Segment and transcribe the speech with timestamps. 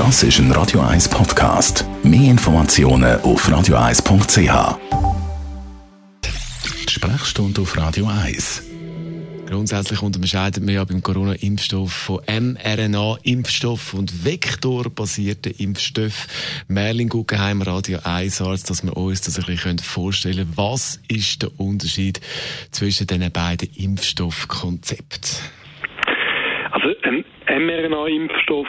[0.00, 1.84] Das ist ein Radio 1 Podcast.
[2.02, 4.78] Mehr Informationen auf radio1.ch.
[6.24, 8.66] Die Sprechstunde auf Radio 1.
[9.46, 16.28] Grundsätzlich unterscheidet man ja beim Corona-Impfstoff von mRNA-Impfstoff und vektorbasierten Impfstoff.
[16.66, 20.52] Merlin Guggenheim, Radio 1 Arzt, dass wir uns das ein bisschen vorstellen können.
[20.56, 22.22] Was ist der Unterschied
[22.70, 25.30] zwischen diesen beiden Impfstoffkonzepten?
[26.72, 28.66] Also ein mRNA-Impfstoff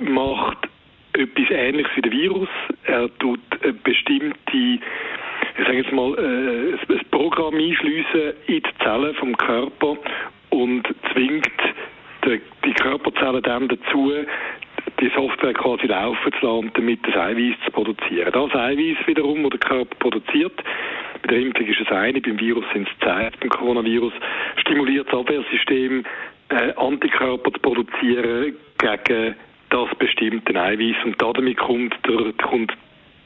[0.00, 0.68] macht
[1.12, 2.48] etwas Ähnliches wie der Virus.
[2.84, 4.80] Er tut eine bestimmte
[5.58, 9.96] ich sage jetzt mal, äh, ein Programm einschliessen in die Zellen vom Körper
[10.50, 11.50] und zwingt
[12.24, 14.12] die, Körperzellen dann dazu,
[15.00, 18.30] die Software quasi laufen zu lassen, damit das Eiweiß zu produzieren.
[18.32, 20.62] Das Eiweiß wiederum, das der Körper produziert,
[21.22, 24.12] bei der Impfung ist es eine, beim Virus sind es zehn, beim Coronavirus,
[24.56, 26.04] stimuliert das Abwehrsystem,
[26.50, 29.34] äh, Antikörper zu produzieren gegen
[29.70, 32.72] das bestimmte Eiweiß und damit kommt der, kommt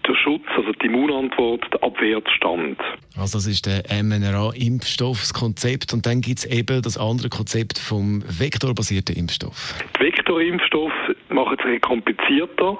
[0.06, 2.76] der Schutz, also die Immunantwort, der Abwehr zustande.
[3.16, 9.16] Also das ist der mRNA-Impfstoffskonzept und dann gibt es eben das andere Konzept vom vektorbasierten
[9.16, 9.74] Impfstoff.
[9.98, 12.78] Die Vektorimpfstoffe machen es komplizierter.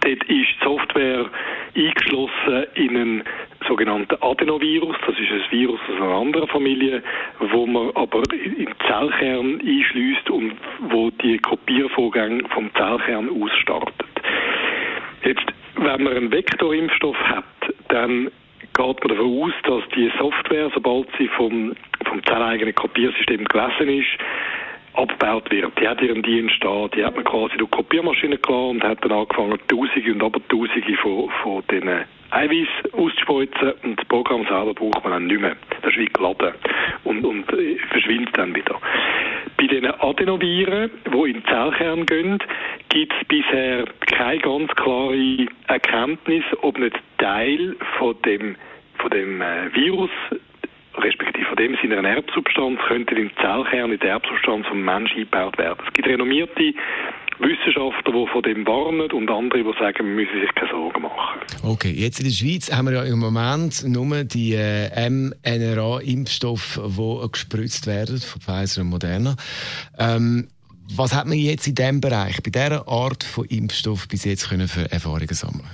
[0.00, 1.30] Dort ist die Software
[1.76, 3.24] eingeschlossen in einen
[3.66, 4.96] sogenannten Adenovirus.
[5.06, 7.02] Das ist ein Virus aus einer anderen Familie,
[7.40, 10.54] wo man aber im Zellkern einschließt und
[10.88, 14.06] wo die Kopiervorgänge vom Zellkern ausstartet.
[15.24, 17.44] Jetzt, wenn man einen Vektorimpfstoff hat,
[17.88, 18.30] dann
[18.74, 24.18] geht man davon aus, dass die Software, sobald sie vom, vom zelleigenen Kopiersystem gelesen ist,
[24.94, 25.72] abgebaut wird.
[25.80, 29.12] Die hat ihren Dienst da, die hat man quasi durch Kopiermaschine gelassen und hat dann
[29.12, 32.04] angefangen, Tausende und Abertausende von, von diesen
[32.34, 35.56] Eiweiß auszuspeuzen und das Programm selber braucht man dann nicht mehr.
[35.82, 36.54] Das ist wie geladen
[37.04, 38.80] und, und äh, verschwindet dann wieder.
[39.56, 42.38] Bei den Adenoviren, die in den Zellkern gehen,
[42.88, 48.56] gibt es bisher keine ganz klare Erkenntnis, ob nicht Teil von dem,
[48.98, 50.10] von dem äh, Virus
[50.98, 55.78] respektive von dem seiner Erbsubstanz könnte im Zellkern in der Erbsubstanz vom Menschen eingebaut werden.
[55.86, 56.74] Es gibt renommierte
[57.38, 61.40] Wissenschaftler, die von dem warnen und andere, die sagen, man müsse sich keine Sorgen machen.
[61.64, 67.28] Okay, jetzt in der Schweiz haben wir ja im Moment nur die äh, mRNA-Impfstoffe, die
[67.32, 69.36] gespritzt werden von Pfizer und Moderna.
[69.98, 70.48] Ähm,
[70.96, 74.68] was hat man jetzt in diesem Bereich, bei dieser Art von Impfstoff bis jetzt können
[74.68, 75.70] für Erfahrungen sammeln?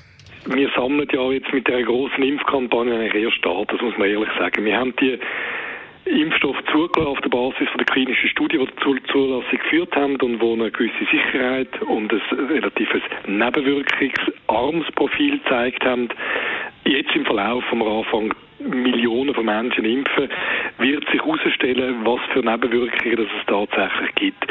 [0.47, 4.31] Wir sammeln ja jetzt mit der großen Impfkampagne eigentlich erst an, das muss man ehrlich
[4.38, 4.65] sagen.
[4.65, 5.19] Wir haben die
[6.10, 10.54] Impfstoff zugelassen auf der Basis der klinischen Studie, die zur Zulassung geführt haben und wo
[10.54, 16.09] eine gewisse Sicherheit und ein relatives nebenwirkungsarmes Profil gezeigt haben.
[16.84, 20.28] Jetzt im Verlauf vom Anfang Millionen von Menschen impfen,
[20.78, 24.46] wird sich herausstellen, was für Nebenwirkungen es tatsächlich gibt.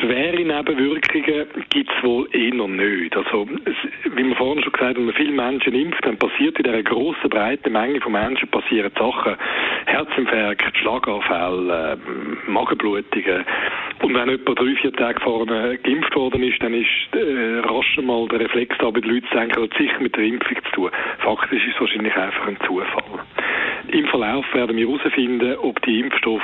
[0.00, 3.16] Schwere Nebenwirkungen gibt es wohl eher nicht.
[3.16, 6.58] Also, es, wie wir vorhin schon gesagt haben, wenn man viele Menschen impft, dann passiert
[6.58, 9.36] in dieser grossen, breiten Menge von Menschen passieren Sachen.
[9.86, 13.44] Herzinfarkt, Schlaganfall, äh, Magenblutungen.
[14.02, 18.26] Und wenn jemand drei, vier Tage vorne geimpft worden ist, dann ist äh, rasch mal
[18.28, 20.90] der Reflex da bei den Leuten zu denken, hat sicher mit der Impfung zu tun.
[21.18, 23.20] Faktisch ist es wahrscheinlich einfach ein Zufall.
[23.88, 26.42] Im Verlauf werden wir herausfinden, ob die Impfstoffe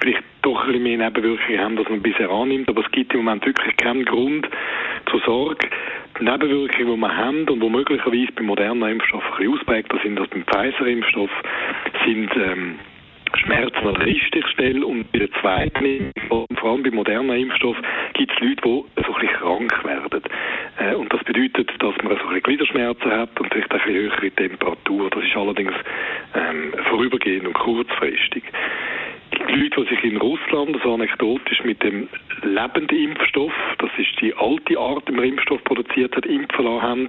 [0.00, 2.68] vielleicht doch ein bisschen mehr Nebenwirkungen haben, als man bisher annimmt.
[2.68, 4.48] Aber es gibt im Moment wirklich keinen Grund
[5.10, 5.68] zur Sorge.
[6.18, 10.20] Die Nebenwirkungen, die wir haben und die möglicherweise beim modernen Impfstoff ein bisschen ausprägter sind
[10.20, 11.30] als beim Pfizer-Impfstoff,
[12.06, 12.78] sind ähm,
[13.44, 17.76] Schmerzen an der richtigen und bei der zweiten Impfung, vor allem beim modernen Impfstoff,
[18.14, 20.22] gibt es Leute, die so ein bisschen krank werden.
[20.78, 23.94] Äh, und das bedeutet, dass man so ein bisschen Gliederschmerzen hat und vielleicht auch eine
[23.94, 25.10] höhere Temperatur.
[25.10, 25.72] Das ist allerdings
[26.34, 28.44] ähm, vorübergehend und kurzfristig.
[29.48, 32.08] Die Leute, die sich in Russland, so anekdotisch, mit dem
[32.42, 37.08] lebenden Impfstoff, das ist die alte Art, wie man Impfstoff produziert hat, impfen lassen haben,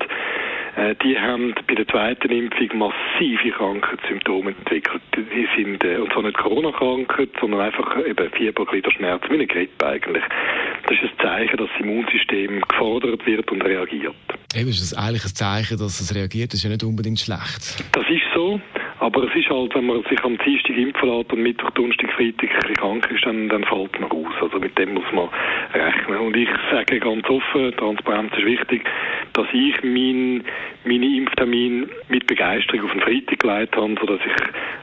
[1.03, 5.01] die haben bei der zweiten Impfung massive Krankheitssymptome entwickelt.
[5.15, 9.85] Die sind, äh, und zwar nicht Corona-Krankheit, sondern einfach eben Fieber, Gliederschmerzen, wie eine Grippe
[9.85, 10.23] eigentlich.
[10.87, 14.16] Das ist ein Zeichen, dass das Immunsystem gefordert wird und reagiert.
[14.53, 17.83] Eben ist das eigentlich ein Zeichen, dass es reagiert, das ist ja nicht unbedingt schlecht.
[17.93, 18.59] Das ist so.
[19.16, 22.50] Aber es ist halt, wenn man sich am Dienstag impfen lässt und Mittwoch, Donnerstag, Freitag
[22.76, 24.34] krank ist, dann, dann fällt man aus.
[24.41, 25.29] Also mit dem muss man
[25.73, 26.17] rechnen.
[26.17, 28.84] Und ich sage ganz offen, Transparenz ist wichtig,
[29.32, 30.44] dass ich mein,
[30.84, 34.34] meine Impftermin mit Begeisterung auf den Freitag geleitet habe, sodass ich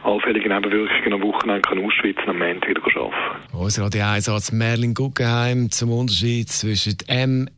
[0.02, 3.60] allfällige Nebenwirkungen am Wochenende kann ausschwitzen am Montag wieder arbeiten kann.
[3.60, 6.96] Unser Radio-Einsatz Merlin Guggenheim zum Unterschied zwischen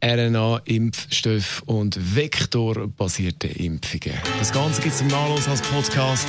[0.02, 4.18] mRNA-Impfstoff und vektorbasierten Impfungen.
[4.40, 6.28] Das Ganze gibt es zum Nachlass als Podcast